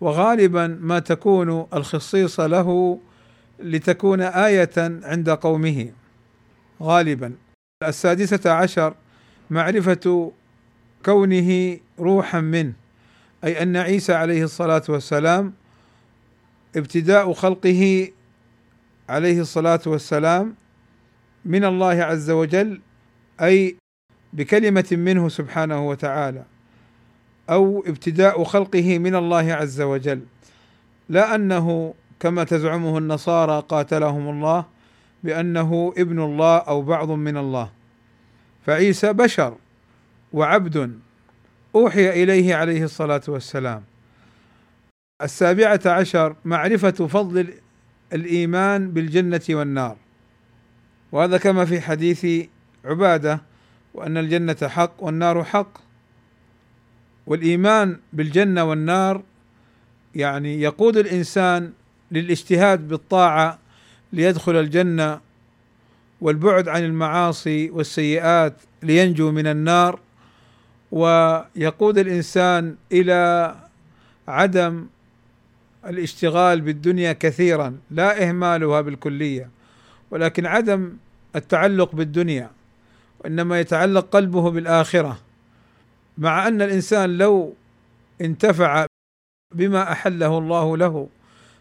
وغالبا 0.00 0.78
ما 0.80 0.98
تكون 0.98 1.66
الخصيصه 1.74 2.46
له 2.46 2.98
لتكون 3.58 4.20
آية 4.20 4.70
عند 5.02 5.30
قومه. 5.30 5.88
غالبا. 6.82 7.32
السادسة 7.82 8.50
عشر 8.50 8.94
معرفة 9.50 10.32
كونه 11.04 11.78
روحا 11.98 12.40
منه. 12.40 12.72
أي 13.44 13.62
أن 13.62 13.76
عيسى 13.76 14.14
عليه 14.14 14.44
الصلاة 14.44 14.82
والسلام 14.88 15.52
ابتداء 16.76 17.32
خلقه 17.32 18.08
عليه 19.08 19.40
الصلاة 19.40 19.80
والسلام 19.86 20.54
من 21.44 21.64
الله 21.64 22.02
عز 22.02 22.30
وجل 22.30 22.80
أي 23.40 23.76
بكلمة 24.32 24.88
منه 24.92 25.28
سبحانه 25.28 25.88
وتعالى 25.88 26.44
أو 27.50 27.84
ابتداء 27.86 28.44
خلقه 28.44 28.98
من 28.98 29.14
الله 29.14 29.52
عز 29.52 29.80
وجل. 29.80 30.20
لا 31.08 31.34
أنه 31.34 31.94
كما 32.20 32.44
تزعمه 32.44 32.98
النصارى 32.98 33.64
قاتلهم 33.68 34.28
الله 34.28 34.64
بأنه 35.24 35.94
ابن 35.98 36.22
الله 36.22 36.56
أو 36.58 36.82
بعض 36.82 37.10
من 37.10 37.36
الله. 37.36 37.70
فعيسى 38.66 39.12
بشر 39.12 39.56
وعبد 40.32 40.98
أوحي 41.74 42.22
إليه 42.22 42.54
عليه 42.54 42.84
الصلاة 42.84 43.22
والسلام. 43.28 43.82
السابعة 45.22 45.80
عشر 45.86 46.36
معرفة 46.44 46.90
فضل 46.90 47.54
الإيمان 48.12 48.90
بالجنة 48.90 49.40
والنار. 49.50 49.96
وهذا 51.12 51.38
كما 51.38 51.64
في 51.64 51.80
حديث 51.80 52.46
عبادة 52.84 53.40
وأن 53.94 54.16
الجنة 54.16 54.56
حق 54.62 54.92
والنار 54.98 55.44
حق. 55.44 55.78
والإيمان 57.26 57.98
بالجنة 58.12 58.64
والنار 58.64 59.22
يعني 60.14 60.60
يقود 60.60 60.96
الإنسان 60.96 61.72
للاجتهاد 62.10 62.88
بالطاعة 62.88 63.58
ليدخل 64.12 64.56
الجنة 64.56 65.20
والبعد 66.20 66.68
عن 66.68 66.84
المعاصي 66.84 67.70
والسيئات 67.70 68.54
لينجو 68.82 69.30
من 69.30 69.46
النار. 69.46 70.00
ويقود 70.92 71.98
الإنسان 71.98 72.76
إلى 72.92 73.54
عدم 74.28 74.86
الاشتغال 75.86 76.60
بالدنيا 76.60 77.12
كثيرا 77.12 77.78
لا 77.90 78.28
إهمالها 78.28 78.80
بالكلية 78.80 79.50
ولكن 80.10 80.46
عدم 80.46 80.92
التعلق 81.36 81.94
بالدنيا 81.94 82.50
وإنما 83.20 83.60
يتعلق 83.60 84.08
قلبه 84.10 84.50
بالآخرة. 84.50 85.18
مع 86.18 86.48
أن 86.48 86.62
الإنسان 86.62 87.18
لو 87.18 87.54
انتفع 88.20 88.86
بما 89.54 89.92
أحله 89.92 90.38
الله 90.38 90.76
له 90.76 91.08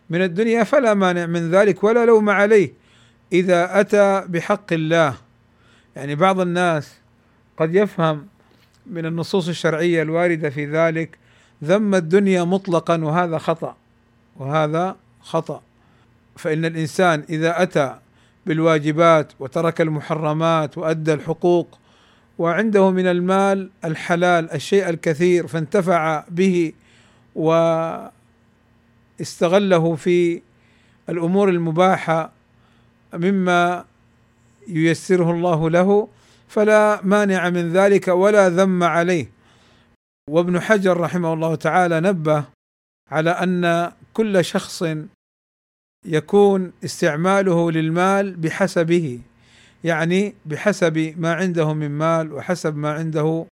من 0.10 0.22
الدنيا 0.22 0.63
فلا 0.63 0.94
مانع 0.94 1.26
من 1.26 1.52
ذلك 1.52 1.84
ولا 1.84 2.06
لوم 2.06 2.30
عليه 2.30 2.74
إذا 3.34 3.80
أتى 3.80 4.26
بحق 4.28 4.74
الله. 4.74 5.15
يعني 5.96 6.15
بعض 6.15 6.39
الناس 6.39 6.94
قد 7.58 7.76
يفهم 7.76 8.28
من 8.89 9.06
النصوص 9.06 9.47
الشرعية 9.47 10.02
الواردة 10.02 10.49
في 10.49 10.65
ذلك 10.65 11.17
ذم 11.63 11.95
الدنيا 11.95 12.43
مطلقا 12.43 13.04
وهذا 13.04 13.38
خطأ 13.38 13.75
وهذا 14.38 14.95
خطأ. 15.21 15.62
فإن 16.38 16.65
الإنسان 16.65 17.23
إذا 17.30 17.63
أتى 17.63 17.95
بالواجبات 18.45 19.32
وترك 19.39 19.82
المحرمات 19.82 20.78
وأدى 20.78 21.13
الحقوق 21.13 21.80
وعنده 22.38 22.91
من 22.91 23.08
المال 23.08 23.69
الحلال 23.86 24.52
الشيء 24.52 24.89
الكثير 24.89 25.47
فانتفع 25.47 26.23
به 26.30 26.73
واستغله 27.36 28.12
في 29.95 30.41
الأمور 31.10 31.49
المباحة 31.49 32.32
مما 33.13 33.86
ييسره 34.67 35.32
الله 35.32 35.69
له 35.69 36.08
فلا 36.49 37.01
مانع 37.03 37.49
من 37.49 37.73
ذلك 37.73 38.07
ولا 38.07 38.49
ذم 38.49 38.83
عليه. 38.83 39.31
وابن 40.29 40.59
حجر 40.59 40.97
رحمه 40.99 41.33
الله 41.33 41.55
تعالى 41.55 41.99
نبه 41.99 42.45
على 43.12 43.29
أن 43.29 43.91
كل 44.13 44.45
شخص 44.45 44.83
يكون 46.05 46.71
استعماله 46.85 47.71
للمال 47.71 48.35
بحسبه 48.35 49.19
يعني 49.83 50.35
بحسب 50.45 51.15
ما 51.17 51.33
عنده 51.33 51.73
من 51.73 51.91
مال 51.91 52.33
وحسب 52.33 52.77
ما 52.77 52.93
عنده 52.93 53.45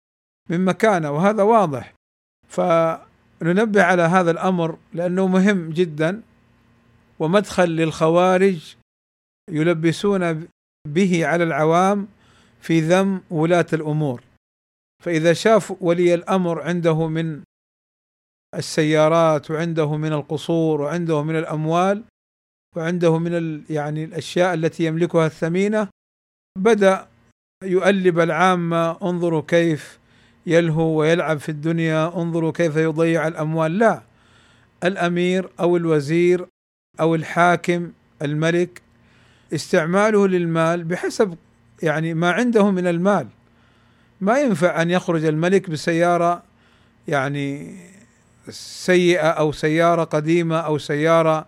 من 0.50 0.64
مكانة 0.64 1.11
وهذا 1.11 1.42
واضح. 1.42 1.94
فننبه 2.48 3.83
على 3.83 4.02
هذا 4.02 4.30
الأمر 4.30 4.78
لأنه 4.92 5.26
مهم 5.26 5.70
جدا 5.70 6.22
ومدخل 7.18 7.68
للخوارج 7.68 8.74
يلبسون 9.50 10.48
به 10.88 11.26
على 11.26 11.44
العوام 11.44 12.09
في 12.64 12.81
ذم 12.81 13.20
ولاة 13.31 13.66
الأمور. 13.72 14.22
فإذا 15.05 15.33
شاف 15.33 15.74
ولي 15.81 16.14
الأمر 16.14 16.62
عنده 16.62 17.09
من 17.09 17.42
السيارات 18.55 19.50
وعنده 19.50 19.96
من 19.96 20.12
القصور 20.12 20.81
وعنده 20.81 21.22
من 21.22 21.37
الأموال 21.38 22.05
وعنده 22.77 23.18
من 23.18 23.64
يعني 23.70 24.05
الأشياء 24.05 24.55
التي 24.55 24.85
يملكها 24.85 25.27
الثمينة 25.27 25.88
بدأ 26.59 27.09
يؤلب 27.62 28.18
العامة 28.20 28.98
انظروا 29.03 29.42
كيف 29.48 29.98
يلهو 30.46 31.00
ويلعب 31.00 31.38
في 31.38 31.48
الدنيا 31.48 32.16
انظروا 32.16 32.53
كيف 32.53 32.77
يضيع 32.77 33.29
الأموال. 33.29 33.79
لا 33.79 34.03
الأمير 34.85 35.50
أو 35.61 35.77
الوزير 35.77 36.46
أو 37.00 37.14
الحاكم 37.14 37.92
الملك 38.22 38.83
استعماله 39.55 40.29
للمال 40.29 40.85
بحسب 40.85 41.37
يعني 41.83 42.15
ما 42.15 42.31
عنده 42.31 42.71
من 42.71 42.87
المال. 42.87 43.27
ما 44.21 44.41
ينفع 44.41 44.83
أن 44.83 44.91
يخرج 44.91 45.25
الملك 45.25 45.71
بسيارة 45.71 46.43
يعني 47.09 47.77
سيئة 48.49 49.29
أو 49.29 49.53
سيارة 49.53 50.05
قديمة 50.05 50.57
أو 50.57 50.79
سيارة 50.79 51.47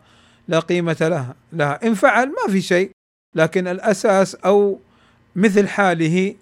لا 0.49 0.59
قيمة 0.59 0.97
لها 1.01 1.35
لها. 1.53 1.87
إن 1.87 1.95
فعل 1.95 2.27
ما 2.27 2.53
في 2.53 2.61
شيء 2.61 2.91
لكن 3.35 3.69
الأساس 3.69 4.35
أو 4.35 4.81
مثل 5.37 5.69
حاله 5.69 6.35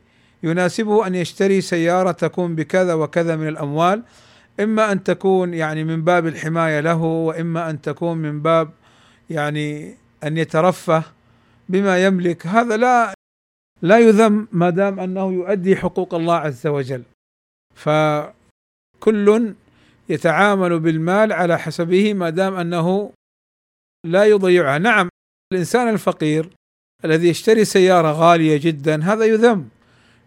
يناسبه 0.42 1.06
أن 1.06 1.14
يشتري 1.14 1.60
سيارة 1.60 2.12
تكون 2.12 2.54
بكذا 2.54 2.94
وكذا 2.94 3.36
من 3.36 3.48
الأموال 3.48 4.02
إما 4.60 4.92
أن 4.92 5.02
تكون 5.02 5.54
يعني 5.54 5.84
من 5.84 6.04
باب 6.04 6.26
الحماية 6.26 6.80
له 6.80 7.02
وإما 7.02 7.70
أن 7.70 7.80
تكون 7.80 8.18
من 8.18 8.42
باب 8.42 8.70
يعني 9.30 9.94
أن 10.24 10.36
يترفه 10.36 11.02
بما 11.68 12.04
يملك. 12.04 12.46
هذا 12.46 12.76
لا 12.76 13.14
لا 13.82 13.98
يذم 13.98 14.48
ما 14.52 14.70
دام 14.70 15.00
أنه 15.00 15.32
يؤدي 15.32 15.76
حقوق 15.76 16.14
الله 16.14 16.34
عز 16.34 16.66
وجل. 16.66 17.02
فكل 17.74 19.54
يتعامل 20.08 20.80
بالمال 20.80 21.32
على 21.32 21.58
حسبه 21.58 22.14
ما 22.14 22.30
دام 22.30 22.54
أنه 22.54 23.12
لا 24.06 24.24
يضيعها 24.24 24.78
نعم 24.78 25.08
الإنسان 25.52 25.88
الفقير 25.88 26.48
الذي 27.04 27.28
يشتري 27.28 27.64
سيارة 27.64 28.12
غالية 28.12 28.56
جدا 28.56 29.04
هذا 29.04 29.24
يذم 29.24 29.68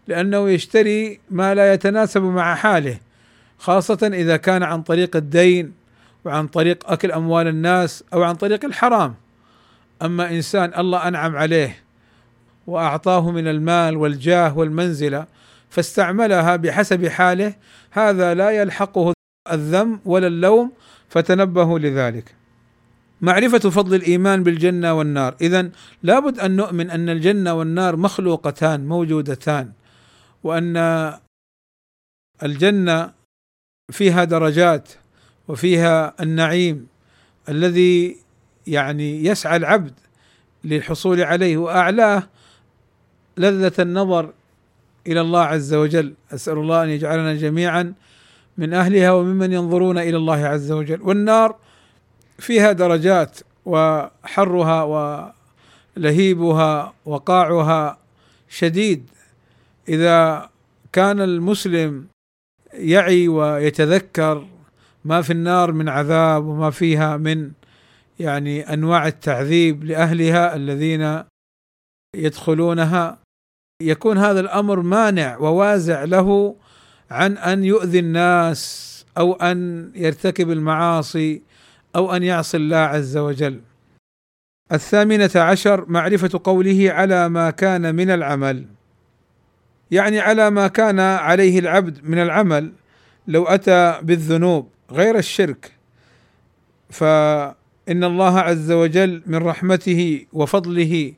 لأنه 0.06 0.50
يشتري 0.50 1.20
ما 1.30 1.54
لا 1.54 1.72
يتناسب 1.74 2.22
مع 2.22 2.54
حاله 2.54 2.98
خاصة 3.58 4.10
إذا 4.14 4.36
كان 4.36 4.62
عن 4.62 4.82
طريق 4.82 5.16
الدين 5.16 5.74
وعن 6.24 6.46
طريق 6.46 6.90
أكل 6.90 7.12
أموال 7.12 7.46
الناس 7.46 8.04
أو 8.12 8.22
عن 8.22 8.34
طريق 8.34 8.64
الحرام. 8.64 9.14
أما 10.02 10.30
إنسان 10.30 10.80
الله 10.80 11.08
أنعم 11.08 11.36
عليه 11.36 11.84
وأعطاه 12.68 13.30
من 13.30 13.48
المال 13.48 13.96
والجاه 13.96 14.58
والمنزلة 14.58 15.26
فاستعملها 15.70 16.56
بحسب 16.56 17.06
حاله 17.06 17.54
هذا 17.90 18.34
لا 18.34 18.50
يلحقه 18.50 19.12
الذم 19.52 20.00
ولا 20.04 20.26
اللوم 20.26 20.72
فتنبهوا 21.08 21.78
لذلك. 21.78 22.34
معرفة 23.20 23.58
فضل 23.58 23.94
الإيمان 23.94 24.42
بالجنة 24.42 24.94
والنار، 24.94 25.34
إذا 25.40 25.70
لابد 26.02 26.38
أن 26.38 26.56
نؤمن 26.56 26.90
أن 26.90 27.08
الجنة 27.08 27.54
والنار 27.54 27.96
مخلوقتان 27.96 28.86
موجودتان، 28.86 29.72
وأن 30.44 30.76
الجنة 32.42 33.12
فيها 33.92 34.24
درجات 34.24 34.88
وفيها 35.48 36.14
النعيم 36.20 36.86
الذي 37.48 38.16
يعني 38.66 39.24
يسعى 39.24 39.56
العبد 39.56 39.92
للحصول 40.64 41.20
عليه 41.20 41.56
وأعلاه 41.56 42.22
لذة 43.38 43.72
النظر 43.82 44.32
إلى 45.06 45.20
الله 45.20 45.40
عز 45.40 45.74
وجل. 45.74 46.14
أسأل 46.32 46.58
الله 46.58 46.84
أن 46.84 46.88
يجعلنا 46.88 47.34
جميعا 47.34 47.94
من 48.58 48.74
أهلها 48.74 49.12
وممن 49.12 49.52
ينظرون 49.52 49.98
إلى 49.98 50.16
الله 50.16 50.46
عز 50.46 50.72
وجل. 50.72 51.02
والنار 51.02 51.56
فيها 52.38 52.72
درجات 52.72 53.38
وحرها 53.66 54.82
ولهيبها 55.96 56.94
وقاعها 57.04 57.98
شديد. 58.48 59.10
إذا 59.88 60.48
كان 60.92 61.20
المسلم 61.20 62.06
يعي 62.74 63.28
ويتذكر 63.28 64.46
ما 65.04 65.22
في 65.22 65.32
النار 65.32 65.72
من 65.72 65.88
عذاب 65.88 66.46
وما 66.46 66.70
فيها 66.70 67.16
من 67.16 67.50
يعني 68.20 68.72
أنواع 68.72 69.06
التعذيب 69.06 69.84
لأهلها 69.84 70.56
الذين 70.56 71.22
يدخلونها 72.16 73.18
يكون 73.82 74.18
هذا 74.18 74.40
الأمر 74.40 74.80
مانع 74.80 75.36
ووازع 75.36 76.04
له 76.04 76.54
عن 77.10 77.36
أن 77.36 77.64
يؤذي 77.64 77.98
الناس 77.98 78.88
أو 79.18 79.32
أن 79.32 79.90
يرتكب 79.94 80.50
المعاصي 80.50 81.42
أو 81.96 82.16
أن 82.16 82.22
يعصي 82.22 82.56
الله 82.56 82.76
عز 82.76 83.16
وجل. 83.16 83.60
الثامنة 84.72 85.30
عشر 85.36 85.84
معرفة 85.88 86.40
قوله 86.44 86.92
على 86.92 87.28
ما 87.28 87.50
كان 87.50 87.94
من 87.94 88.10
العمل. 88.10 88.66
يعني 89.90 90.20
على 90.20 90.50
ما 90.50 90.68
كان 90.68 91.00
عليه 91.00 91.58
العبد 91.58 91.98
من 92.04 92.18
العمل 92.18 92.72
لو 93.28 93.44
أتى 93.44 94.00
بالذنوب 94.02 94.68
غير 94.90 95.18
الشرك 95.18 95.72
فإن 96.90 98.04
الله 98.04 98.38
عز 98.38 98.72
وجل 98.72 99.22
من 99.26 99.38
رحمته 99.38 100.26
وفضله 100.32 101.12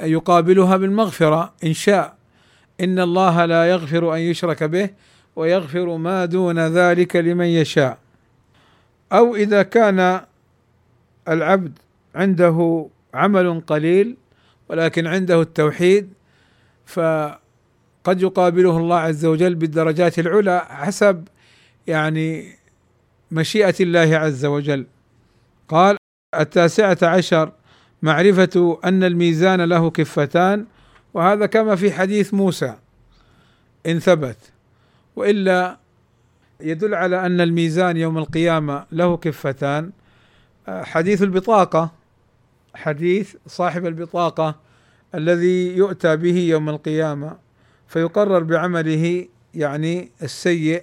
يقابلها 0.00 0.76
بالمغفرة 0.76 1.52
إن 1.64 1.72
شاء. 1.72 2.16
إن 2.80 2.98
الله 2.98 3.44
لا 3.44 3.70
يغفر 3.70 4.14
أن 4.14 4.18
يشرك 4.18 4.64
به 4.64 4.90
ويغفر 5.36 5.96
ما 5.96 6.24
دون 6.24 6.58
ذلك 6.58 7.16
لمن 7.16 7.46
يشاء. 7.46 7.98
أو 9.12 9.36
إذا 9.36 9.62
كان 9.62 10.20
العبد 11.28 11.78
عنده 12.14 12.86
عمل 13.14 13.60
قليل 13.60 14.16
ولكن 14.68 15.06
عنده 15.06 15.40
التوحيد 15.40 16.12
فقد 16.86 18.22
يقابله 18.22 18.78
الله 18.78 18.96
عز 18.96 19.24
وجل 19.24 19.54
بالدرجات 19.54 20.18
العلى 20.18 20.66
حسب 20.68 21.28
يعني 21.86 22.56
مشيئة 23.30 23.74
الله 23.80 24.16
عز 24.16 24.44
وجل. 24.44 24.86
قال 25.68 25.96
التاسعة 26.34 26.98
عشر 27.02 27.52
معرفة 28.02 28.78
أن 28.84 29.04
الميزان 29.04 29.60
له 29.60 29.90
كفتان 29.90 30.66
وهذا 31.14 31.46
كما 31.46 31.76
في 31.76 31.92
حديث 31.92 32.34
موسى 32.34 32.74
إن 33.86 33.98
ثبت. 33.98 34.36
وإلا 35.16 35.78
يدل 36.60 36.94
على 36.94 37.26
أن 37.26 37.40
الميزان 37.40 37.96
يوم 37.96 38.18
القيامة 38.18 38.86
له 38.92 39.16
كفتان. 39.16 39.90
حديث 40.68 41.22
البطاقة 41.22 41.92
حديث 42.74 43.36
صاحب 43.46 43.86
البطاقة 43.86 44.56
الذي 45.14 45.76
يؤتى 45.76 46.16
به 46.16 46.38
يوم 46.38 46.68
القيامة 46.68 47.36
فيقرر 47.88 48.42
بعمله 48.42 49.26
يعني 49.54 50.10
السيء. 50.22 50.82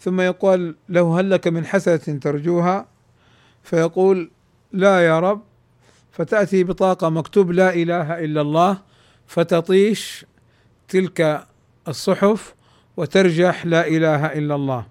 ثم 0.00 0.20
يقال 0.20 0.74
له 0.88 1.20
هل 1.20 1.30
لك 1.30 1.48
من 1.48 1.66
حسنة 1.66 2.18
ترجوها؟ 2.18 2.86
فيقول 3.62 4.30
لا 4.72 5.06
يا 5.06 5.20
رب 5.20 5.42
فتأتي 6.12 6.64
بطاقة 6.64 7.08
مكتوب 7.08 7.50
لا 7.52 7.74
إله 7.74 8.24
إلا 8.24 8.40
الله 8.40 8.78
فتطيش 9.26 10.26
تلك 10.88 11.46
الصحف 11.88 12.54
وترجح 12.96 13.66
لا 13.66 13.88
إله 13.88 14.26
إلا 14.26 14.54
الله. 14.54 14.86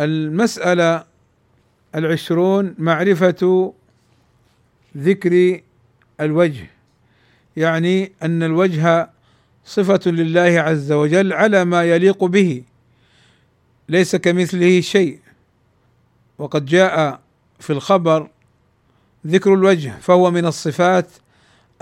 المسألة 0.00 1.04
العشرون 1.94 2.74
معرفة 2.78 3.72
ذكر 4.96 5.60
الوجه 6.20 6.70
يعني 7.56 8.12
أن 8.22 8.42
الوجه 8.42 9.10
صفة 9.64 10.10
لله 10.10 10.60
عز 10.60 10.92
وجل 10.92 11.32
على 11.32 11.64
ما 11.64 11.84
يليق 11.84 12.24
به 12.24 12.62
ليس 13.88 14.16
كمثله 14.16 14.80
شيء. 14.80 15.20
وقد 16.38 16.64
جاء 16.64 17.20
في 17.60 17.70
الخبر 17.70 18.30
ذكر 19.26 19.54
الوجه 19.54 19.92
فهو 20.00 20.30
من 20.30 20.46
الصفات 20.46 21.06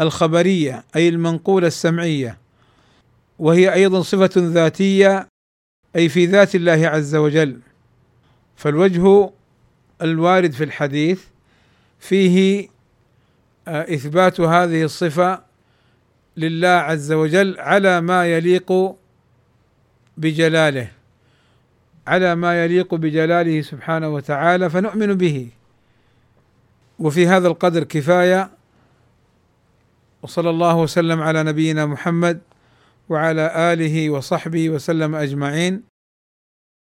الخبرية 0.00 0.84
أي 0.96 1.08
المنقولة 1.08 1.66
السمعية. 1.66 2.38
وهي 3.38 3.72
أيضا 3.72 4.02
صفة 4.02 4.30
ذاتية 4.36 5.28
أي 5.96 6.08
في 6.08 6.26
ذات 6.26 6.54
الله 6.54 6.88
عز 6.88 7.14
وجل. 7.14 7.60
فالوجه 8.56 9.30
الوارد 10.02 10.52
في 10.52 10.64
الحديث 10.64 11.22
فيه 12.00 12.68
آه، 13.68 13.94
إثبات 13.94 14.40
هذه 14.40 14.82
الصفة 14.82 15.42
لله 16.36 16.68
عز 16.68 17.12
وجل 17.12 17.60
على 17.60 18.00
ما 18.00 18.26
يليق 18.26 18.96
بجلاله 20.16 20.88
على 22.06 22.34
ما 22.34 22.64
يليق 22.64 22.94
بجلاله 22.94 23.62
سبحانه 23.62 24.08
وتعالى 24.08 24.70
فنؤمن 24.70 25.14
به. 25.14 25.48
وفي 26.98 27.26
هذا 27.26 27.48
القدر 27.48 27.84
كفاية 27.84 28.50
وصلى 30.22 30.50
الله 30.50 30.76
وسلم 30.76 31.22
على 31.22 31.42
نبينا 31.42 31.86
محمد 31.86 32.40
وعلى 33.08 33.72
آله 33.72 34.10
وصحبه 34.10 34.70
وسلم 34.70 35.14
أجمعين. 35.14 35.95